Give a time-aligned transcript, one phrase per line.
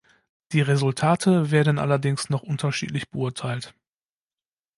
[0.51, 3.75] Die Resultate werden allerdings noch unterschiedlich beurteilt.